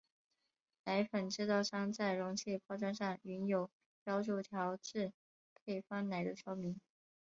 [0.85, 3.69] 奶粉制造商在容器包装上均有
[4.03, 5.13] 标注调制
[5.53, 6.81] 配方奶的说明。